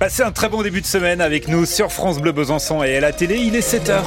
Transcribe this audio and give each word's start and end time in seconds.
Passez 0.00 0.22
un 0.22 0.32
très 0.32 0.48
bon 0.48 0.62
début 0.62 0.80
de 0.80 0.86
semaine 0.86 1.20
avec 1.20 1.46
nous 1.46 1.66
sur 1.66 1.92
France 1.92 2.20
Bleu 2.22 2.32
Besançon 2.32 2.82
et 2.82 2.96
à 2.96 3.00
la 3.00 3.12
télé, 3.12 3.36
il 3.36 3.54
est 3.54 3.60
7h. 3.60 4.00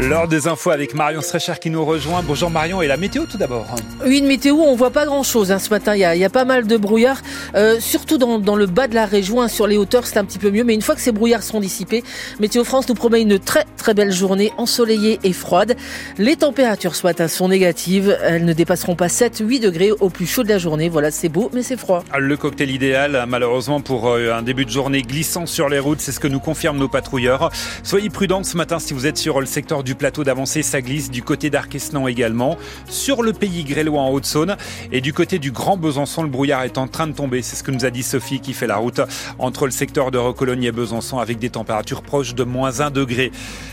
L'heure 0.00 0.28
des 0.28 0.46
infos 0.46 0.70
avec 0.70 0.94
Marion 0.94 1.20
Strecher 1.20 1.54
qui 1.60 1.70
nous 1.70 1.84
rejoint. 1.84 2.22
Bonjour 2.24 2.50
Marion 2.50 2.80
et 2.80 2.86
la 2.86 2.96
météo 2.96 3.24
tout 3.28 3.36
d'abord. 3.36 3.66
Oui, 4.06 4.18
une 4.18 4.26
météo, 4.26 4.54
on 4.54 4.76
voit 4.76 4.92
pas 4.92 5.06
grand-chose 5.06 5.50
hein, 5.50 5.58
ce 5.58 5.70
matin. 5.70 5.96
Il 5.96 5.98
y, 5.98 6.04
a, 6.04 6.14
il 6.14 6.20
y, 6.20 6.24
a, 6.24 6.30
pas 6.30 6.44
mal 6.44 6.68
de 6.68 6.76
brouillard, 6.76 7.20
euh, 7.56 7.80
surtout 7.80 8.16
dans, 8.16 8.38
dans, 8.38 8.54
le 8.54 8.66
bas 8.66 8.86
de 8.86 8.94
la 8.94 9.06
région. 9.06 9.42
Hein, 9.42 9.48
sur 9.48 9.66
les 9.66 9.76
hauteurs, 9.76 10.06
c'est 10.06 10.18
un 10.18 10.24
petit 10.24 10.38
peu 10.38 10.52
mieux. 10.52 10.62
Mais 10.62 10.74
une 10.74 10.82
fois 10.82 10.94
que 10.94 11.00
ces 11.00 11.10
brouillards 11.10 11.42
seront 11.42 11.58
dissipés, 11.58 12.04
Météo 12.38 12.62
France 12.62 12.88
nous 12.88 12.94
promet 12.94 13.22
une 13.22 13.40
très 13.40 13.64
très 13.76 13.92
belle 13.92 14.12
journée 14.12 14.52
ensoleillée 14.56 15.18
et 15.24 15.32
froide. 15.32 15.76
Les 16.16 16.36
températures 16.36 16.94
ce 16.94 17.04
matin 17.04 17.26
sont 17.26 17.48
négatives. 17.48 18.16
Elles 18.22 18.44
ne 18.44 18.52
dépasseront 18.52 18.94
pas 18.94 19.08
7-8 19.08 19.60
degrés 19.60 19.90
au 19.90 20.10
plus 20.10 20.26
chaud 20.26 20.44
de 20.44 20.48
la 20.48 20.58
journée. 20.58 20.88
Voilà, 20.88 21.10
c'est 21.10 21.28
beau, 21.28 21.50
mais 21.52 21.64
c'est 21.64 21.76
froid. 21.76 22.04
Le 22.16 22.36
cocktail 22.36 22.70
idéal, 22.70 23.24
malheureusement, 23.26 23.80
pour 23.80 24.08
euh, 24.08 24.32
un 24.32 24.42
début 24.42 24.64
de 24.64 24.70
journée 24.70 25.02
glissant 25.02 25.46
sur 25.46 25.68
les 25.68 25.80
routes. 25.80 26.00
C'est 26.00 26.12
ce 26.12 26.20
que 26.20 26.28
nous 26.28 26.40
confirment 26.40 26.78
nos 26.78 26.88
patrouilleurs. 26.88 27.50
Soyez 27.82 28.10
prudents 28.10 28.44
ce 28.44 28.56
matin 28.56 28.78
si 28.78 28.94
vous 28.94 29.04
êtes 29.04 29.18
sur 29.18 29.40
le 29.40 29.46
secteur 29.46 29.82
du 29.82 29.87
plateau 29.94 30.24
d'avancée, 30.24 30.62
ça 30.62 30.80
glisse 30.80 31.10
du 31.10 31.22
côté 31.22 31.50
d'Arquesnan 31.50 32.08
également, 32.08 32.56
sur 32.88 33.22
le 33.22 33.32
pays 33.32 33.64
grélois 33.64 34.02
en 34.02 34.10
Haute-Saône 34.10 34.56
et 34.92 35.00
du 35.00 35.12
côté 35.12 35.38
du 35.38 35.50
Grand 35.50 35.76
Besançon, 35.76 36.22
le 36.22 36.28
brouillard 36.28 36.62
est 36.62 36.78
en 36.78 36.88
train 36.88 37.06
de 37.06 37.12
tomber. 37.12 37.42
C'est 37.42 37.56
ce 37.56 37.62
que 37.62 37.70
nous 37.70 37.84
a 37.84 37.90
dit 37.90 38.02
Sophie 38.02 38.40
qui 38.40 38.52
fait 38.52 38.66
la 38.66 38.76
route 38.76 39.00
entre 39.38 39.66
le 39.66 39.72
secteur 39.72 40.10
de 40.10 40.18
Recologne 40.18 40.64
et 40.64 40.72
Besançon 40.72 41.18
avec 41.18 41.38
des 41.38 41.50
températures 41.50 42.02
proches 42.02 42.34
de 42.34 42.44
moins 42.44 42.80
1 42.80 42.90
degré. 42.90 43.30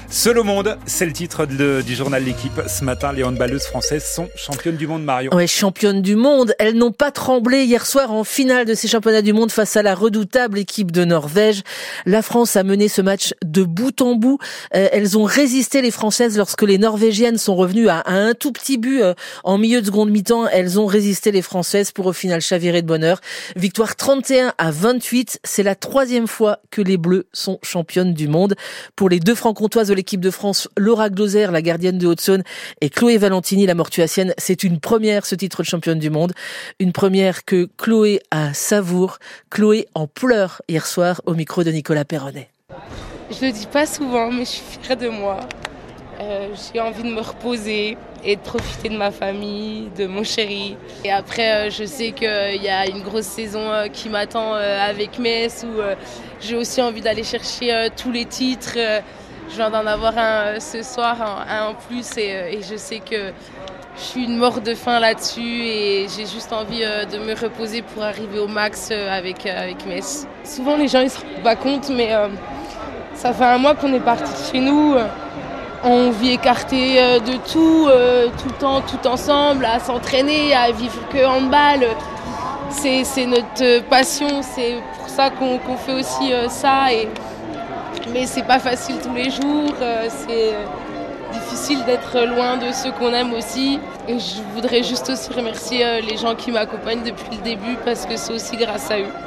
Seul 0.09 0.37
au 0.37 0.43
monde, 0.43 0.77
c'est 0.85 1.05
le 1.05 1.11
titre 1.11 1.45
du 1.45 1.95
journal 1.95 2.23
L'équipe. 2.23 2.61
Ce 2.67 2.83
matin, 2.83 3.11
les 3.11 3.23
handballeuses 3.23 3.65
françaises 3.65 4.05
sont 4.05 4.29
championnes 4.35 4.77
du 4.77 4.87
monde, 4.87 5.03
Mario. 5.03 5.33
Ouais, 5.33 5.47
championnes 5.47 6.01
du 6.01 6.15
monde. 6.15 6.53
Elles 6.59 6.75
n'ont 6.75 6.91
pas 6.91 7.11
tremblé 7.11 7.63
hier 7.63 7.85
soir 7.85 8.11
en 8.11 8.23
finale 8.23 8.65
de 8.65 8.73
ces 8.73 8.87
championnats 8.87 9.21
du 9.21 9.33
monde 9.33 9.51
face 9.51 9.75
à 9.75 9.81
la 9.81 9.95
redoutable 9.95 10.59
équipe 10.59 10.91
de 10.91 11.05
Norvège. 11.05 11.63
La 12.05 12.21
France 12.21 12.55
a 12.55 12.63
mené 12.63 12.87
ce 12.87 13.01
match 13.01 13.33
de 13.43 13.63
bout 13.63 14.01
en 14.01 14.15
bout. 14.15 14.37
Euh, 14.75 14.87
elles 14.91 15.17
ont 15.17 15.23
résisté 15.23 15.81
les 15.81 15.91
Lorsque 16.35 16.61
les 16.61 16.77
Norvégiennes 16.77 17.39
sont 17.39 17.55
revenues 17.55 17.89
à, 17.89 18.03
un 18.05 18.35
tout 18.35 18.51
petit 18.51 18.77
but 18.77 19.01
euh, 19.01 19.15
en 19.43 19.57
milieu 19.57 19.81
de 19.81 19.87
seconde 19.87 20.11
mi-temps. 20.11 20.47
Elles 20.47 20.79
ont 20.79 20.85
résisté 20.85 21.31
les 21.31 21.41
Françaises 21.41 21.91
pour 21.91 22.05
au 22.05 22.13
final 22.13 22.41
chavirer 22.41 22.83
de 22.83 22.87
bonheur. 22.87 23.21
Victoire 23.55 23.95
31 23.95 24.53
à 24.59 24.69
28. 24.69 25.39
C'est 25.43 25.63
la 25.63 25.73
troisième 25.73 26.27
fois 26.27 26.59
que 26.69 26.83
les 26.83 26.97
Bleus 26.97 27.25
sont 27.33 27.57
championnes 27.63 28.13
du 28.13 28.27
monde. 28.27 28.53
Pour 28.95 29.09
les 29.09 29.19
deux 29.19 29.33
franc-comtoises 29.33 29.91
l'équipe 29.95 30.21
de 30.21 30.29
France, 30.29 30.69
Laura 30.77 31.09
Gloser, 31.09 31.47
la 31.51 31.63
gardienne 31.63 31.97
de 31.97 32.05
Haute-Saône, 32.05 32.43
et 32.81 32.91
Chloé 32.91 33.17
Valentini, 33.17 33.65
la 33.65 33.73
mortuacienne. 33.73 34.35
C'est 34.37 34.63
une 34.63 34.79
première, 34.79 35.25
ce 35.25 35.33
titre 35.33 35.63
de 35.63 35.67
championne 35.67 35.99
du 35.99 36.11
monde. 36.11 36.33
Une 36.79 36.91
première 36.91 37.45
que 37.45 37.67
Chloé 37.77 38.21
a 38.29 38.53
savoure. 38.53 39.17
Chloé 39.49 39.87
en 39.95 40.05
pleure 40.05 40.61
hier 40.67 40.85
soir 40.85 41.21
au 41.25 41.33
micro 41.33 41.63
de 41.63 41.71
Nicolas 41.71 42.05
Perronnet. 42.05 42.49
Je 43.31 43.45
le 43.45 43.51
dis 43.51 43.65
pas 43.65 43.85
souvent, 43.85 44.31
mais 44.31 44.45
je 44.45 44.51
suis 44.51 44.79
fière 44.81 44.97
de 44.97 45.09
moi. 45.09 45.39
Euh, 46.19 46.47
j'ai 46.73 46.79
envie 46.79 47.03
de 47.03 47.09
me 47.09 47.19
reposer 47.19 47.97
et 48.23 48.37
de 48.37 48.41
profiter 48.41 48.89
de 48.89 48.97
ma 48.97 49.11
famille, 49.11 49.89
de 49.97 50.07
mon 50.07 50.23
chéri. 50.23 50.77
Et 51.03 51.11
après, 51.11 51.67
euh, 51.67 51.69
je 51.69 51.83
sais 51.83 52.11
qu'il 52.11 52.63
y 52.63 52.69
a 52.69 52.87
une 52.87 53.01
grosse 53.01 53.25
saison 53.25 53.69
euh, 53.69 53.87
qui 53.87 54.07
m'attend 54.07 54.55
euh, 54.55 54.89
avec 54.89 55.19
Metz 55.19 55.65
où 55.65 55.79
euh, 55.79 55.95
j'ai 56.39 56.55
aussi 56.55 56.81
envie 56.81 57.01
d'aller 57.01 57.23
chercher 57.23 57.89
tous 57.97 58.11
les 58.11 58.25
titres. 58.25 58.77
je 59.49 59.55
viens 59.55 59.69
d'en 59.69 59.85
avoir 59.85 60.17
un 60.17 60.59
ce 60.59 60.83
soir, 60.83 61.17
un, 61.49 61.67
en 61.67 61.73
plus, 61.73 62.17
et, 62.17 62.59
je 62.61 62.75
sais 62.77 62.99
que 62.99 63.31
je 63.97 64.01
suis 64.01 64.23
une 64.25 64.37
mort 64.37 64.61
de 64.61 64.73
faim 64.73 64.99
là-dessus 64.99 65.41
et 65.41 66.07
j'ai 66.15 66.25
juste 66.25 66.51
envie 66.51 66.81
de 66.81 67.17
me 67.17 67.33
reposer 67.33 67.81
pour 67.81 68.03
arriver 68.03 68.39
au 68.39 68.47
max 68.47 68.91
avec, 68.91 69.45
avec 69.45 69.85
Metz. 69.85 70.27
Souvent, 70.43 70.75
les 70.75 70.87
gens 70.87 71.03
ne 71.03 71.09
se 71.09 71.19
rendent 71.19 71.43
pas 71.43 71.55
compte, 71.55 71.89
mais 71.89 72.11
ça 73.13 73.33
fait 73.33 73.45
un 73.45 73.57
mois 73.57 73.75
qu'on 73.75 73.93
est 73.93 73.99
parti 73.99 74.31
de 74.31 74.51
chez 74.51 74.59
nous 74.59 74.95
on 75.85 76.09
vit 76.09 76.31
écarté 76.31 76.95
de 77.19 77.37
tout, 77.51 77.87
euh, 77.87 78.27
tout 78.41 78.49
le 78.49 78.55
temps, 78.55 78.81
tout 78.81 79.07
ensemble, 79.07 79.65
à 79.65 79.79
s'entraîner, 79.79 80.53
à 80.53 80.71
vivre 80.71 81.07
que 81.09 81.23
handball. 81.25 81.87
C'est 82.69 83.25
notre 83.25 83.83
passion, 83.87 84.41
c'est 84.41 84.77
pour 84.97 85.07
ça 85.07 85.29
qu'on 85.29 85.57
qu 85.59 85.77
fait 85.85 85.93
aussi 85.93 86.33
euh, 86.33 86.49
ça. 86.49 86.91
Et... 86.91 87.07
Mais 88.11 88.25
c'est 88.25 88.43
pas 88.43 88.59
facile 88.59 88.97
tous 89.01 89.13
les 89.13 89.29
jours, 89.29 89.73
euh, 89.81 90.07
c'est 90.09 90.53
difficile 91.31 91.83
d'être 91.85 92.19
loin 92.25 92.57
de 92.57 92.71
ceux 92.71 92.91
qu'on 92.91 93.13
aime 93.13 93.33
aussi. 93.33 93.79
Et 94.07 94.19
je 94.19 94.41
voudrais 94.53 94.83
juste 94.83 95.09
aussi 95.09 95.31
remercier 95.33 96.01
les 96.01 96.17
gens 96.17 96.35
qui 96.35 96.51
m'accompagnent 96.51 97.03
depuis 97.03 97.37
le 97.37 97.43
début 97.43 97.77
parce 97.83 98.05
que 98.05 98.17
c'est 98.17 98.33
aussi 98.33 98.57
grâce 98.57 98.91
à 98.91 98.99
eux. 98.99 99.24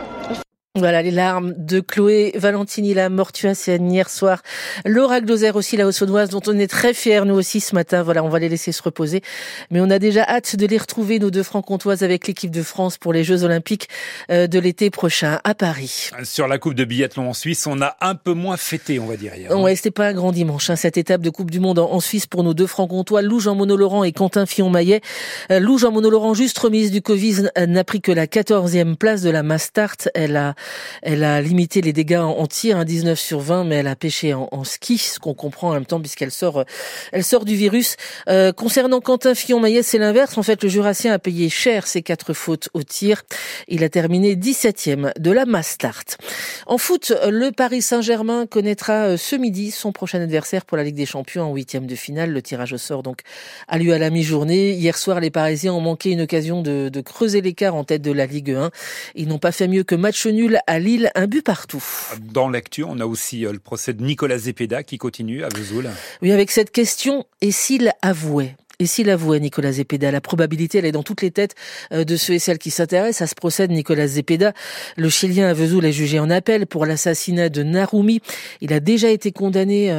Voilà 0.78 1.02
les 1.02 1.10
larmes 1.10 1.54
de 1.56 1.80
Chloé 1.80 2.32
Valentini, 2.36 2.94
la 2.94 3.08
mortuacienne 3.08 3.90
hier 3.90 4.08
soir. 4.08 4.42
Laura 4.84 5.20
Gloser 5.20 5.50
aussi, 5.50 5.76
la 5.76 5.86
Haute-Saônoise, 5.86 6.30
dont 6.30 6.42
on 6.46 6.58
est 6.58 6.68
très 6.68 6.94
fiers 6.94 7.22
nous 7.24 7.34
aussi 7.34 7.60
ce 7.60 7.74
matin. 7.74 8.02
Voilà, 8.02 8.22
on 8.22 8.28
va 8.28 8.38
les 8.38 8.48
laisser 8.48 8.72
se 8.72 8.82
reposer. 8.82 9.22
Mais 9.70 9.80
on 9.80 9.90
a 9.90 9.98
déjà 9.98 10.22
hâte 10.22 10.56
de 10.56 10.66
les 10.66 10.78
retrouver, 10.78 11.18
nos 11.18 11.30
deux 11.30 11.42
francs-comtoises, 11.42 12.02
avec 12.02 12.26
l'équipe 12.26 12.50
de 12.50 12.62
France 12.62 12.96
pour 12.96 13.12
les 13.12 13.24
Jeux 13.24 13.44
Olympiques 13.44 13.88
de 14.28 14.58
l'été 14.58 14.90
prochain 14.90 15.40
à 15.44 15.54
Paris. 15.54 16.10
Sur 16.22 16.48
la 16.48 16.58
Coupe 16.58 16.74
de 16.74 16.84
biathlon 16.84 17.30
en 17.30 17.34
Suisse, 17.34 17.66
on 17.66 17.82
a 17.82 17.96
un 18.00 18.14
peu 18.14 18.32
moins 18.32 18.56
fêté, 18.56 18.98
on 18.98 19.06
va 19.06 19.16
dire 19.16 19.34
hier. 19.34 19.58
Ouais, 19.58 19.74
c'était 19.76 19.90
pas 19.90 20.06
un 20.06 20.14
grand 20.14 20.32
dimanche, 20.32 20.70
hein, 20.70 20.76
cette 20.76 20.96
étape 20.96 21.20
de 21.20 21.30
Coupe 21.30 21.50
du 21.50 21.60
Monde 21.60 21.78
en 21.78 22.00
Suisse 22.00 22.26
pour 22.26 22.44
nos 22.44 22.54
deux 22.54 22.66
francs-comtois, 22.66 23.22
Lou 23.22 23.40
Jean-Mono 23.40 23.76
Laurent 23.76 24.04
et 24.04 24.12
Quentin 24.12 24.46
Fillon-Maillet. 24.46 25.00
Lou 25.50 25.78
Jean-Mono 25.78 26.10
Laurent, 26.10 26.34
juste 26.34 26.58
remise 26.58 26.90
du 26.90 27.02
Covid, 27.02 27.50
n'a 27.66 27.84
pris 27.84 28.00
que 28.00 28.12
la 28.12 28.26
14e 28.26 28.96
place 28.96 29.22
de 29.22 29.30
la 29.30 29.42
Mastart. 29.42 30.08
Elle 30.14 30.36
a 30.36 30.54
elle 31.02 31.24
a 31.24 31.40
limité 31.40 31.80
les 31.80 31.92
dégâts 31.92 32.18
en 32.18 32.46
tir, 32.46 32.76
un 32.76 32.84
19 32.84 33.18
sur 33.18 33.40
20, 33.40 33.64
mais 33.64 33.76
elle 33.76 33.86
a 33.86 33.96
pêché 33.96 34.34
en, 34.34 34.64
ski, 34.64 34.98
ce 34.98 35.18
qu'on 35.18 35.34
comprend 35.34 35.70
en 35.70 35.74
même 35.74 35.86
temps 35.86 36.00
puisqu'elle 36.00 36.30
sort, 36.30 36.64
elle 37.12 37.24
sort 37.24 37.44
du 37.44 37.54
virus. 37.54 37.96
Euh, 38.28 38.52
concernant 38.52 39.00
Quentin 39.00 39.34
Fillon-Maillet, 39.34 39.82
c'est 39.82 39.98
l'inverse. 39.98 40.38
En 40.38 40.42
fait, 40.42 40.62
le 40.62 40.68
Jurassien 40.68 41.12
a 41.12 41.18
payé 41.18 41.48
cher 41.48 41.86
ses 41.86 42.02
quatre 42.02 42.32
fautes 42.32 42.68
au 42.74 42.82
tir. 42.82 43.22
Il 43.68 43.84
a 43.84 43.88
terminé 43.88 44.34
17e 44.34 45.12
de 45.18 45.30
la 45.30 45.46
Mastart. 45.46 46.04
En 46.66 46.78
foot, 46.78 47.12
le 47.28 47.50
Paris 47.50 47.82
Saint-Germain 47.82 48.46
connaîtra 48.46 49.16
ce 49.16 49.36
midi 49.36 49.70
son 49.70 49.92
prochain 49.92 50.20
adversaire 50.20 50.64
pour 50.64 50.76
la 50.76 50.84
Ligue 50.84 50.96
des 50.96 51.06
Champions 51.06 51.50
en 51.50 51.54
huitième 51.54 51.86
de 51.86 51.94
finale. 51.94 52.30
Le 52.30 52.42
tirage 52.42 52.72
au 52.72 52.78
sort 52.78 53.02
donc 53.02 53.20
a 53.68 53.78
lieu 53.78 53.92
à 53.92 53.98
la 53.98 54.10
mi-journée. 54.10 54.72
Hier 54.72 54.96
soir, 54.96 55.20
les 55.20 55.30
Parisiens 55.30 55.72
ont 55.72 55.80
manqué 55.80 56.10
une 56.10 56.22
occasion 56.22 56.62
de, 56.62 56.88
de 56.88 57.00
creuser 57.00 57.40
l'écart 57.40 57.74
en 57.74 57.84
tête 57.84 58.02
de 58.02 58.12
la 58.12 58.26
Ligue 58.26 58.52
1. 58.52 58.70
Ils 59.14 59.28
n'ont 59.28 59.38
pas 59.38 59.52
fait 59.52 59.68
mieux 59.68 59.84
que 59.84 59.94
match 59.94 60.26
nul 60.26 60.57
à 60.66 60.78
Lille 60.78 61.10
un 61.14 61.26
but 61.26 61.44
partout. 61.44 61.84
Dans 62.20 62.48
l'actu, 62.48 62.84
on 62.84 62.98
a 63.00 63.06
aussi 63.06 63.40
le 63.40 63.58
procès 63.58 63.92
de 63.92 64.02
Nicolas 64.02 64.38
Zepeda 64.38 64.82
qui 64.82 64.98
continue 64.98 65.44
à 65.44 65.48
Vesoul. 65.48 65.90
Oui, 66.22 66.32
avec 66.32 66.50
cette 66.50 66.70
question, 66.70 67.24
et 67.40 67.52
s'il 67.52 67.92
avouait 68.02 68.56
et 68.78 68.86
s'il 68.86 69.10
avouait 69.10 69.40
Nicolas 69.40 69.72
Zepeda, 69.72 70.10
la 70.10 70.20
probabilité, 70.20 70.78
elle 70.78 70.84
est 70.84 70.92
dans 70.92 71.02
toutes 71.02 71.22
les 71.22 71.30
têtes 71.30 71.54
de 71.90 72.16
ceux 72.16 72.34
et 72.34 72.38
celles 72.38 72.58
qui 72.58 72.70
s'intéressent 72.70 73.22
à 73.22 73.26
ce 73.26 73.34
procès 73.34 73.66
de 73.66 73.72
Nicolas 73.72 74.06
Zepeda. 74.06 74.52
Le 74.96 75.08
Chilien 75.08 75.48
à 75.48 75.52
Vesoul 75.54 75.84
est 75.84 75.92
jugé 75.92 76.20
en 76.20 76.30
appel 76.30 76.66
pour 76.66 76.86
l'assassinat 76.86 77.48
de 77.48 77.62
Narumi. 77.62 78.20
Il 78.60 78.72
a 78.72 78.80
déjà 78.80 79.10
été 79.10 79.32
condamné 79.32 79.92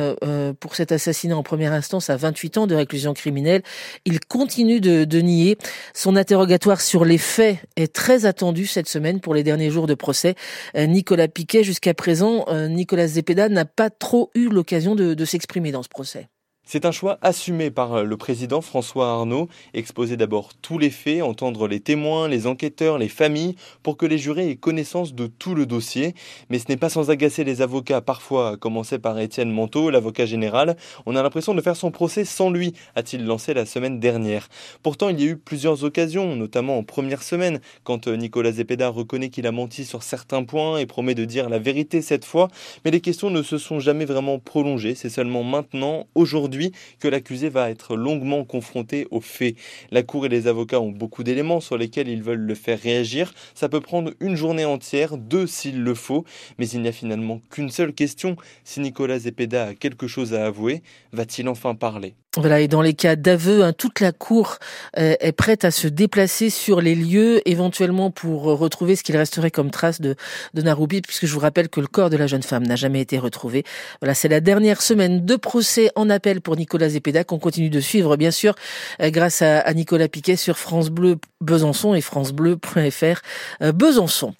pour 0.59 0.75
cet 0.75 0.91
assassinat 0.91 1.35
en 1.35 1.43
première 1.43 1.73
instance 1.73 2.09
à 2.09 2.15
28 2.15 2.57
ans 2.57 2.67
de 2.67 2.75
réclusion 2.75 3.13
criminelle. 3.13 3.63
Il 4.05 4.19
continue 4.21 4.79
de, 4.79 5.03
de 5.03 5.19
nier. 5.19 5.57
Son 5.93 6.15
interrogatoire 6.15 6.79
sur 6.79 7.03
les 7.03 7.17
faits 7.17 7.57
est 7.75 7.93
très 7.93 8.25
attendu 8.25 8.65
cette 8.65 8.87
semaine 8.87 9.19
pour 9.19 9.33
les 9.33 9.43
derniers 9.43 9.71
jours 9.71 9.87
de 9.87 9.93
procès. 9.93 10.35
Nicolas 10.77 11.27
Piquet, 11.27 11.63
jusqu'à 11.63 11.93
présent, 11.93 12.45
Nicolas 12.69 13.07
Zepeda 13.07 13.49
n'a 13.49 13.65
pas 13.65 13.89
trop 13.89 14.31
eu 14.35 14.47
l'occasion 14.47 14.95
de, 14.95 15.13
de 15.13 15.25
s'exprimer 15.25 15.71
dans 15.71 15.83
ce 15.83 15.89
procès. 15.89 16.29
C'est 16.71 16.85
un 16.85 16.91
choix 16.91 17.17
assumé 17.23 17.71
par 17.71 18.03
le 18.03 18.15
président 18.15 18.61
François 18.61 19.09
Arnaud, 19.09 19.49
exposer 19.73 20.17
d'abord 20.17 20.51
tous 20.61 20.77
les 20.77 20.91
faits, 20.91 21.23
entendre 21.23 21.67
les 21.67 21.79
témoins, 21.79 22.27
les 22.27 22.45
enquêteurs, 22.45 22.99
les 22.99 23.07
familles, 23.07 23.55
pour 23.81 23.97
que 23.97 24.05
les 24.05 24.19
jurés 24.19 24.51
aient 24.51 24.55
connaissance 24.55 25.15
de 25.15 25.25
tout 25.25 25.55
le 25.55 25.65
dossier. 25.65 26.13
Mais 26.51 26.59
ce 26.59 26.65
n'est 26.69 26.77
pas 26.77 26.89
sans 26.89 27.09
agacer 27.09 27.43
les 27.43 27.63
avocats, 27.63 28.01
parfois, 28.01 28.49
à 28.49 28.55
commencer 28.55 28.99
par 28.99 29.17
Étienne 29.19 29.49
Manteau, 29.49 29.89
l'avocat 29.89 30.27
général. 30.27 30.77
On 31.07 31.15
a 31.15 31.23
l'impression 31.23 31.55
de 31.55 31.61
faire 31.61 31.75
son 31.75 31.89
procès 31.89 32.23
sans 32.23 32.51
lui, 32.51 32.75
a-t-il 32.93 33.25
lancé 33.25 33.55
la 33.55 33.65
semaine 33.65 33.99
dernière. 33.99 34.47
Pourtant, 34.83 35.09
il 35.09 35.19
y 35.19 35.23
a 35.23 35.31
eu 35.31 35.37
plusieurs 35.37 35.83
occasions, 35.83 36.35
notamment 36.35 36.77
en 36.77 36.83
première 36.83 37.23
semaine, 37.23 37.61
quand 37.83 38.07
Nicolas 38.07 38.51
Zepeda 38.51 38.89
reconnaît 38.89 39.29
qu'il 39.29 39.47
a 39.47 39.51
menti 39.51 39.85
sur 39.85 40.03
certains 40.03 40.43
points 40.43 40.77
et 40.77 40.85
promet 40.85 41.15
de 41.15 41.25
dire 41.25 41.49
la 41.49 41.57
vérité 41.57 42.03
cette 42.03 42.25
fois. 42.25 42.47
Mais 42.85 42.91
les 42.91 43.01
questions 43.01 43.31
ne 43.31 43.41
se 43.41 43.57
sont 43.57 43.79
jamais 43.79 44.05
vraiment 44.05 44.37
prolongées. 44.37 44.93
C'est 44.93 45.09
seulement 45.09 45.43
maintenant, 45.43 46.05
aujourd'hui, 46.13 46.58
que 46.99 47.07
l'accusé 47.07 47.49
va 47.49 47.69
être 47.69 47.95
longuement 47.95 48.43
confronté 48.43 49.07
aux 49.11 49.21
faits. 49.21 49.55
La 49.91 50.03
Cour 50.03 50.25
et 50.25 50.29
les 50.29 50.47
avocats 50.47 50.81
ont 50.81 50.91
beaucoup 50.91 51.23
d'éléments 51.23 51.59
sur 51.59 51.77
lesquels 51.77 52.07
ils 52.07 52.23
veulent 52.23 52.39
le 52.39 52.55
faire 52.55 52.79
réagir. 52.79 53.33
Ça 53.55 53.69
peut 53.69 53.81
prendre 53.81 54.11
une 54.19 54.35
journée 54.35 54.65
entière, 54.65 55.17
deux 55.17 55.47
s'il 55.47 55.81
le 55.83 55.95
faut, 55.95 56.25
mais 56.57 56.67
il 56.69 56.81
n'y 56.81 56.87
a 56.87 56.93
finalement 56.93 57.41
qu'une 57.49 57.69
seule 57.69 57.93
question. 57.93 58.35
Si 58.63 58.79
Nicolas 58.79 59.19
Zepeda 59.19 59.67
a 59.67 59.73
quelque 59.75 60.07
chose 60.07 60.33
à 60.33 60.45
avouer, 60.45 60.81
va-t-il 61.13 61.47
enfin 61.47 61.75
parler? 61.75 62.15
Voilà, 62.37 62.59
et 62.59 62.67
dans 62.67 62.83
les 62.83 62.93
cas 62.93 63.15
d'aveu, 63.15 63.63
hein, 63.63 63.73
toute 63.73 64.01
la 64.01 64.11
cour 64.11 64.57
euh, 64.99 65.15
est 65.19 65.31
prête 65.31 65.65
à 65.65 65.71
se 65.71 65.87
déplacer 65.87 66.51
sur 66.51 66.79
les 66.79 66.93
lieux, 66.93 67.41
éventuellement 67.49 68.11
pour 68.11 68.43
retrouver 68.43 68.95
ce 68.95 69.01
qu'il 69.01 69.17
resterait 69.17 69.49
comme 69.49 69.71
trace 69.71 69.99
de, 69.99 70.15
de 70.53 70.61
Naroubi, 70.61 71.01
puisque 71.01 71.25
je 71.25 71.33
vous 71.33 71.39
rappelle 71.39 71.69
que 71.69 71.81
le 71.81 71.87
corps 71.87 72.11
de 72.11 72.17
la 72.17 72.27
jeune 72.27 72.43
femme 72.43 72.67
n'a 72.67 72.75
jamais 72.75 73.01
été 73.01 73.17
retrouvé. 73.17 73.63
Voilà, 73.99 74.13
c'est 74.13 74.27
la 74.27 74.41
dernière 74.41 74.83
semaine 74.83 75.25
de 75.25 75.35
procès 75.37 75.89
en 75.95 76.07
appel 76.11 76.39
pour 76.39 76.55
Nicolas 76.55 76.89
Zepeda 76.89 77.23
qu'on 77.23 77.39
continue 77.39 77.71
de 77.71 77.79
suivre, 77.79 78.15
bien 78.15 78.29
sûr, 78.29 78.53
euh, 79.01 79.09
grâce 79.09 79.41
à, 79.41 79.73
Nicolas 79.73 80.07
Piquet 80.07 80.35
sur 80.35 80.59
France 80.59 80.91
Bleu 80.91 81.15
Besançon 81.41 81.95
et 81.95 82.01
francebleu.fr 82.01 83.21
euh, 83.63 83.71
Besançon. 83.71 84.35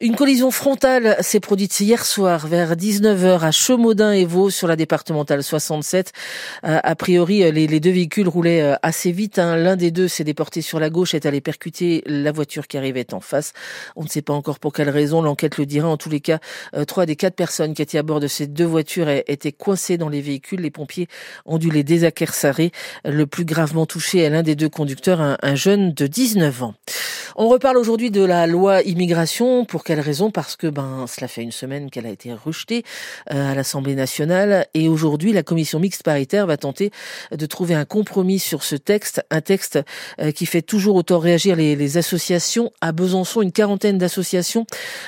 Une 0.00 0.14
collision 0.14 0.52
frontale 0.52 1.16
s'est 1.20 1.40
produite 1.40 1.80
hier 1.80 2.04
soir 2.04 2.46
vers 2.46 2.76
19h 2.76 3.40
à 3.40 3.50
Chemaudin 3.50 4.12
et 4.12 4.24
Vaux 4.24 4.50
sur 4.50 4.68
la 4.68 4.76
départementale 4.76 5.42
67. 5.42 6.12
a 6.62 6.94
priori, 6.94 7.23
euh, 7.30 7.50
les, 7.50 7.80
deux 7.80 7.90
véhicules 7.90 8.28
roulaient 8.28 8.62
euh, 8.62 8.74
assez 8.82 9.12
vite. 9.12 9.38
Hein. 9.38 9.56
L'un 9.56 9.76
des 9.76 9.90
deux 9.90 10.08
s'est 10.08 10.24
déporté 10.24 10.62
sur 10.62 10.80
la 10.80 10.90
gauche, 10.90 11.14
est 11.14 11.26
allé 11.26 11.40
percuter 11.40 12.02
la 12.06 12.32
voiture 12.32 12.66
qui 12.66 12.76
arrivait 12.76 13.12
en 13.12 13.20
face. 13.20 13.52
On 13.96 14.04
ne 14.04 14.08
sait 14.08 14.22
pas 14.22 14.32
encore 14.32 14.58
pour 14.58 14.72
quelle 14.72 14.90
raison. 14.90 15.22
L'enquête 15.22 15.58
le 15.58 15.66
dira. 15.66 15.88
En 15.88 15.96
tous 15.96 16.10
les 16.10 16.20
cas, 16.20 16.38
euh, 16.74 16.84
trois 16.84 17.06
des 17.06 17.16
quatre 17.16 17.34
personnes 17.34 17.74
qui 17.74 17.82
étaient 17.82 17.98
à 17.98 18.02
bord 18.02 18.20
de 18.20 18.26
ces 18.26 18.46
deux 18.46 18.64
voitures 18.64 19.08
étaient 19.08 19.52
coincées 19.52 19.98
dans 19.98 20.08
les 20.08 20.20
véhicules. 20.20 20.60
Les 20.60 20.70
pompiers 20.70 21.08
ont 21.46 21.58
dû 21.58 21.70
les 21.70 21.84
désaquersarer. 21.84 22.70
Le 23.04 23.26
plus 23.26 23.44
gravement 23.44 23.86
touché 23.86 24.20
est 24.20 24.30
l'un 24.30 24.42
des 24.42 24.54
deux 24.54 24.68
conducteurs, 24.68 25.36
un 25.40 25.54
jeune 25.54 25.92
de 25.92 26.06
19 26.06 26.62
ans. 26.62 26.74
On 27.36 27.48
reparle 27.48 27.76
aujourd'hui 27.78 28.12
de 28.12 28.24
la 28.24 28.46
loi 28.46 28.82
immigration. 28.82 29.64
Pour 29.64 29.82
quelle 29.82 29.98
raison? 29.98 30.30
Parce 30.30 30.54
que 30.54 30.68
ben 30.68 31.06
cela 31.08 31.26
fait 31.26 31.42
une 31.42 31.50
semaine 31.50 31.90
qu'elle 31.90 32.06
a 32.06 32.10
été 32.10 32.32
rejetée 32.32 32.84
à 33.26 33.54
l'Assemblée 33.56 33.96
nationale 33.96 34.66
et 34.72 34.88
aujourd'hui 34.88 35.32
la 35.32 35.42
commission 35.42 35.80
mixte 35.80 36.04
paritaire 36.04 36.46
va 36.46 36.56
tenter 36.56 36.92
de 37.32 37.46
trouver 37.46 37.74
un 37.74 37.84
compromis 37.84 38.38
sur 38.38 38.62
ce 38.62 38.76
texte, 38.76 39.22
un 39.30 39.40
texte 39.40 39.78
euh, 40.20 40.30
qui 40.32 40.46
fait 40.46 40.62
toujours 40.62 40.96
autant 40.96 41.18
réagir 41.18 41.56
les, 41.56 41.96
associations. 41.96 42.72
À 42.80 42.92
Besançon, 42.92 43.42
une 43.42 43.52
quarantaine 43.52 43.98
d'associations 43.98 44.66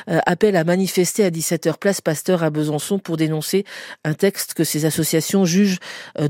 euh, 0.08 0.20
appellent 0.26 0.56
à 0.56 0.64
manifester 0.64 1.24
à 1.24 1.30
17h 1.30 1.78
place 1.78 2.00
Pasteur 2.00 2.42
à 2.42 2.50
Besançon 2.50 2.98
pour 2.98 3.16
dénoncer 3.16 3.64
un 4.04 4.14
texte 4.14 4.54
que 4.54 4.64
ces 4.64 4.84
associations 4.84 5.44
jugent 5.44 5.78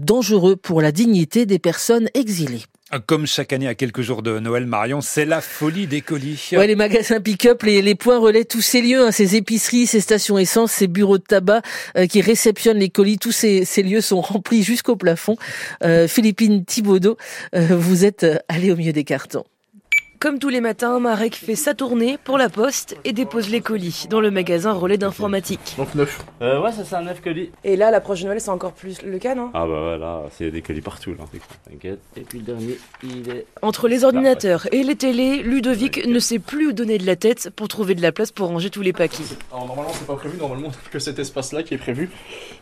dangereux 0.00 0.56
pour 0.56 0.80
la 0.80 0.92
dignité 0.92 1.46
des 1.46 1.58
personnes 1.58 2.08
exilées. 2.14 2.62
Comme 3.06 3.26
chaque 3.26 3.52
année 3.52 3.66
à 3.66 3.74
quelques 3.74 4.02
jours 4.02 4.22
de 4.22 4.38
Noël, 4.38 4.64
Marion, 4.64 5.00
c'est 5.00 5.24
la 5.24 5.40
folie 5.40 5.88
des 5.88 6.02
colis. 6.02 6.50
Ouais, 6.52 6.68
les 6.68 6.76
magasins 6.76 7.20
pick-up, 7.20 7.64
les, 7.64 7.82
les, 7.82 7.96
points 7.96 8.18
relais, 8.18 8.44
tous 8.44 8.60
ces 8.60 8.80
lieux, 8.80 9.04
hein, 9.04 9.10
ces 9.10 9.34
épiceries, 9.34 9.88
ces 9.88 10.00
stations 10.00 10.38
essence, 10.38 10.70
ces 10.70 10.86
bureaux 10.86 11.18
de 11.18 11.24
tabac 11.24 11.62
euh, 11.96 12.06
qui 12.06 12.20
réceptionnent 12.20 12.78
les 12.78 12.88
colis, 12.88 13.18
tous 13.18 13.32
ces, 13.32 13.64
lieux 13.82 14.00
sont 14.00 14.20
remplis 14.20 14.62
jusqu'au 14.62 14.94
plafond. 14.94 15.36
Euh, 15.82 16.06
Philippine 16.06 16.64
Thibaudot, 16.64 17.16
euh, 17.56 17.66
vous 17.76 18.04
êtes 18.04 18.22
euh, 18.22 18.38
allé 18.48 18.70
au 18.70 18.76
milieu 18.76 18.92
des 18.92 19.04
cartons. 19.04 19.44
Comme 20.18 20.38
tous 20.38 20.48
les 20.48 20.60
matins, 20.60 20.98
Marek 20.98 21.34
fait 21.34 21.56
sa 21.56 21.74
tournée 21.74 22.16
pour 22.22 22.38
la 22.38 22.48
poste 22.48 22.96
et 23.04 23.12
dépose 23.12 23.50
les 23.50 23.60
colis 23.60 24.06
dans 24.08 24.20
le 24.20 24.30
magasin 24.30 24.72
relais 24.72 24.96
d'informatique. 24.96 25.74
Donc 25.76 25.94
neuf. 25.94 26.24
Euh, 26.40 26.62
ouais, 26.62 26.72
ça 26.72 26.84
c'est 26.84 26.94
un 26.94 27.02
neuf 27.02 27.20
colis. 27.20 27.50
Et 27.64 27.76
là, 27.76 27.90
l'approche 27.90 28.20
de 28.20 28.26
Noël, 28.26 28.40
c'est 28.40 28.50
encore 28.50 28.72
plus 28.72 29.02
le 29.02 29.18
cas, 29.18 29.34
non? 29.34 29.50
Ah 29.52 29.66
bah 29.66 29.80
voilà, 29.80 30.22
c'est 30.30 30.50
des 30.50 30.62
colis 30.62 30.80
partout 30.80 31.10
là. 31.10 31.24
T'inquiète. 31.68 32.00
Et 32.16 32.22
puis 32.22 32.38
le 32.38 32.44
dernier, 32.44 32.78
il 33.02 33.28
est. 33.28 33.46
Entre 33.60 33.88
les 33.88 34.04
ordinateurs 34.04 34.66
et 34.72 34.82
les 34.84 34.96
télés, 34.96 35.42
Ludovic 35.42 36.06
ne 36.06 36.18
sait 36.18 36.38
plus 36.38 36.68
où 36.68 36.72
donner 36.72 36.98
de 36.98 37.06
la 37.06 37.16
tête 37.16 37.50
pour 37.54 37.68
trouver 37.68 37.94
de 37.94 38.02
la 38.02 38.12
place 38.12 38.32
pour 38.32 38.48
ranger 38.48 38.70
tous 38.70 38.82
les 38.82 38.92
paquets. 38.92 39.24
Alors 39.52 39.66
normalement, 39.66 39.92
c'est 39.92 40.06
pas 40.06 40.16
prévu. 40.16 40.38
Normalement, 40.38 40.70
que 40.90 40.98
cet 40.98 41.18
espace-là 41.18 41.62
qui 41.62 41.74
est 41.74 41.78
prévu. 41.78 42.10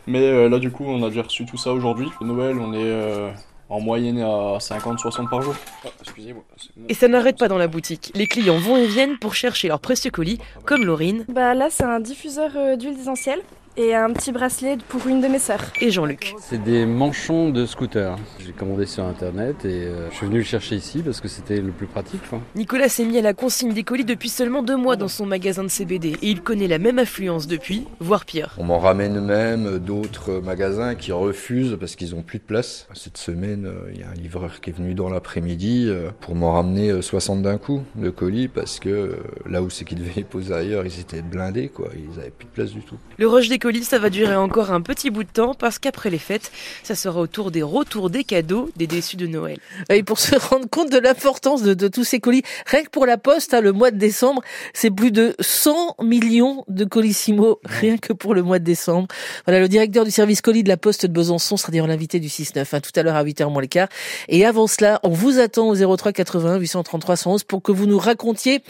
Mais 0.07 0.23
euh, 0.23 0.49
là, 0.49 0.59
du 0.59 0.71
coup, 0.71 0.85
on 0.87 1.03
a 1.03 1.09
déjà 1.09 1.21
reçu 1.21 1.45
tout 1.45 1.57
ça 1.57 1.71
aujourd'hui. 1.71 2.09
Noël, 2.21 2.57
on 2.59 2.73
est. 2.73 2.77
Euh 2.79 3.29
en 3.69 3.79
moyenne 3.79 4.19
à 4.19 4.57
50-60 4.59 5.29
par 5.29 5.41
jour. 5.41 5.55
Excusez-moi. 6.01 6.43
Et 6.89 6.93
ça 6.93 7.07
n'arrête 7.07 7.37
pas 7.37 7.47
dans 7.47 7.57
la 7.57 7.67
boutique. 7.67 8.11
Les 8.15 8.27
clients 8.27 8.57
vont 8.57 8.77
et 8.77 8.85
viennent 8.85 9.17
pour 9.17 9.33
chercher 9.33 9.67
leurs 9.67 9.79
précieux 9.79 10.11
colis, 10.11 10.39
comme 10.65 10.85
Laurine. 10.85 11.25
Bah 11.29 11.53
là, 11.53 11.69
c'est 11.69 11.83
un 11.83 11.99
diffuseur 11.99 12.51
euh, 12.55 12.75
d'huile 12.75 12.99
essentielle 12.99 13.41
et 13.77 13.93
un 13.93 14.11
petit 14.13 14.31
bracelet 14.31 14.77
pour 14.87 15.07
une 15.07 15.21
de 15.21 15.27
mes 15.27 15.39
sœurs. 15.39 15.63
Et 15.81 15.91
Jean-Luc. 15.91 16.33
C'est 16.39 16.63
des 16.63 16.85
manchons 16.85 17.49
de 17.49 17.65
scooter. 17.65 18.15
J'ai 18.39 18.53
commandé 18.53 18.85
sur 18.85 19.03
internet 19.03 19.65
et 19.65 19.85
euh, 19.85 20.09
je 20.11 20.15
suis 20.15 20.25
venu 20.27 20.37
le 20.37 20.43
chercher 20.43 20.75
ici 20.75 21.01
parce 21.03 21.19
que 21.19 21.27
c'était 21.27 21.59
le 21.59 21.71
plus 21.71 21.87
pratique. 21.87 22.21
Nicolas 22.55 22.89
s'est 22.89 23.05
mis 23.05 23.17
à 23.17 23.21
la 23.21 23.33
consigne 23.33 23.73
des 23.73 23.83
colis 23.83 24.05
depuis 24.05 24.29
seulement 24.29 24.63
deux 24.63 24.77
mois 24.77 24.95
dans 24.95 25.07
son 25.07 25.25
magasin 25.25 25.63
de 25.63 25.69
CBD 25.69 26.15
et 26.21 26.29
il 26.29 26.41
connaît 26.41 26.67
la 26.67 26.77
même 26.77 26.99
affluence 26.99 27.47
depuis, 27.47 27.85
voire 27.99 28.25
pire. 28.25 28.55
On 28.57 28.63
m'en 28.63 28.79
ramène 28.79 29.19
même 29.19 29.79
d'autres 29.79 30.39
magasins 30.39 30.95
qui 30.95 31.11
refusent 31.11 31.77
parce 31.79 31.95
qu'ils 31.95 32.15
n'ont 32.15 32.23
plus 32.23 32.39
de 32.39 32.43
place. 32.43 32.87
Cette 32.93 33.17
semaine, 33.17 33.65
euh, 33.65 33.91
il 33.93 33.99
y 33.99 34.03
a 34.03 34.09
un 34.09 34.13
livreur 34.13 34.61
qui 34.61 34.69
est 34.69 34.73
venu 34.73 34.93
dans 34.93 35.09
l'après-midi 35.09 35.87
euh, 35.87 36.09
pour 36.21 36.35
m'en 36.35 36.53
ramener 36.53 37.01
60 37.01 37.41
d'un 37.41 37.57
coup 37.57 37.83
de 37.95 38.09
colis 38.09 38.47
parce 38.47 38.79
que 38.79 39.17
là 39.49 39.61
où 39.61 39.69
c'est 39.69 39.83
qu'ils 39.83 39.99
devaient 39.99 40.13
les 40.15 40.23
poser 40.35 40.53
ailleurs, 40.53 40.85
ils 40.85 40.99
étaient 40.99 41.21
blindés, 41.21 41.67
quoi. 41.67 41.89
ils 41.95 42.17
n'avaient 42.17 42.29
plus 42.31 42.45
de 42.45 42.51
place 42.51 42.71
du 42.71 42.81
tout. 42.81 42.97
Le 43.17 43.27
rush 43.27 43.49
des 43.49 43.59
colis, 43.65 43.83
ça 43.83 43.97
va 43.97 44.11
durer 44.11 44.35
encore 44.35 44.71
un 44.71 44.81
petit 44.81 45.09
bout 45.09 45.23
de 45.23 45.29
temps 45.29 45.55
parce 45.55 45.79
qu'après 45.79 46.11
les 46.11 46.19
fêtes, 46.19 46.51
ça 46.83 46.93
sera 46.93 47.19
au 47.19 47.25
tour 47.25 47.49
des 47.49 47.63
retours 47.63 48.11
des 48.11 48.23
cadeaux 48.23 48.69
des 48.75 48.85
déçus 48.85 49.15
de 49.15 49.25
Noël. 49.25 49.57
Et 49.89 50.03
pour 50.03 50.19
se 50.19 50.35
rendre 50.35 50.69
compte 50.69 50.91
de 50.91 50.99
l'importance 50.99 51.63
de, 51.63 51.87
tous 51.87 52.03
ces 52.03 52.19
colis, 52.19 52.43
rien 52.67 52.83
que 52.83 52.91
pour 52.91 53.07
la 53.07 53.17
Poste, 53.17 53.55
hein, 53.55 53.61
le 53.61 53.71
mois 53.71 53.89
de 53.89 53.97
décembre, 53.97 54.43
c'est 54.75 54.91
plus 54.91 55.09
de 55.09 55.35
100 55.39 55.95
millions 56.03 56.63
de 56.67 56.85
colissimo, 56.85 57.59
rien 57.65 57.97
que 57.97 58.13
pour 58.13 58.35
le 58.35 58.43
mois 58.43 58.59
de 58.59 58.63
décembre. 58.63 59.07
Voilà, 59.47 59.59
le 59.59 59.67
directeur 59.67 60.05
du 60.05 60.11
service 60.11 60.41
colis 60.41 60.61
de 60.61 60.69
la 60.69 60.77
Poste 60.77 61.07
de 61.07 61.11
Besançon 61.11 61.57
sera 61.57 61.71
d'ailleurs 61.71 61.87
l'invité 61.87 62.19
du 62.19 62.27
6-9, 62.27 62.67
hein, 62.71 62.79
tout 62.81 62.91
à 62.95 63.01
l'heure 63.01 63.15
à 63.15 63.23
8h 63.23 63.51
moins 63.51 63.63
le 63.63 63.67
quart. 63.67 63.87
Et 64.29 64.45
avant 64.45 64.67
cela, 64.67 64.99
on 65.01 65.09
vous 65.09 65.39
attend 65.39 65.69
au 65.69 65.95
03 65.97 66.11
80 66.11 66.57
833 66.57 67.15
111 67.15 67.43
pour 67.45 67.63
que 67.63 67.71
vous 67.71 67.87
nous 67.87 67.97
racontiez 67.97 68.61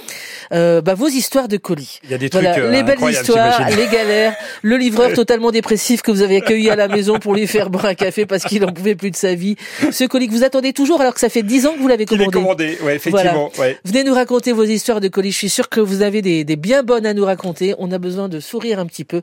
euh, 0.53 0.80
bah, 0.80 0.94
vos 0.94 1.09
histoires 1.09 1.50
de 1.50 1.57
colis. 1.57 2.00
Il 2.06 2.12
y 2.12 2.13
a 2.13 2.18
des 2.18 2.30
trucs 2.30 2.45
euh, 2.45 2.71
les 2.71 2.83
belles 2.83 3.03
histoires, 3.09 3.69
les 3.71 3.88
galères, 3.88 4.36
le 4.62 4.84
livreur 4.85 5.13
totalement 5.13 5.51
dépressif 5.51 6.01
que 6.01 6.11
vous 6.11 6.21
avez 6.21 6.37
accueilli 6.37 6.69
à 6.69 6.75
la 6.75 6.87
maison 6.87 7.19
pour 7.19 7.33
lui 7.33 7.47
faire 7.47 7.69
boire 7.69 7.85
un 7.85 7.95
café 7.95 8.25
parce 8.25 8.43
qu'il 8.43 8.63
en 8.65 8.71
pouvait 8.71 8.95
plus 8.95 9.11
de 9.11 9.15
sa 9.15 9.35
vie. 9.35 9.55
Ce 9.91 10.03
colis 10.03 10.27
que 10.27 10.33
vous 10.33 10.43
attendez 10.43 10.73
toujours 10.73 11.01
alors 11.01 11.13
que 11.13 11.19
ça 11.19 11.29
fait 11.29 11.43
dix 11.43 11.65
ans 11.65 11.73
que 11.73 11.79
vous 11.79 11.87
l'avez 11.87 12.05
commandé. 12.05 12.31
commandé, 12.31 12.77
ouais, 12.83 12.95
effectivement. 12.95 13.51
Ouais. 13.57 13.77
Venez 13.83 14.03
nous 14.03 14.13
raconter 14.13 14.51
vos 14.51 14.63
histoires 14.63 15.01
de 15.01 15.07
colis. 15.07 15.31
Je 15.31 15.37
suis 15.37 15.49
sûr 15.49 15.69
que 15.69 15.79
vous 15.79 16.01
avez 16.01 16.21
des, 16.21 16.43
des 16.43 16.55
bien 16.55 16.83
bonnes 16.83 17.05
à 17.05 17.13
nous 17.13 17.25
raconter. 17.25 17.75
On 17.79 17.91
a 17.91 17.97
besoin 17.97 18.29
de 18.29 18.39
sourire 18.39 18.79
un 18.79 18.85
petit 18.85 19.03
peu. 19.03 19.21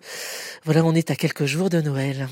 Voilà, 0.64 0.84
on 0.84 0.94
est 0.94 1.10
à 1.10 1.16
quelques 1.16 1.46
jours 1.46 1.70
de 1.70 1.80
Noël. 1.80 2.28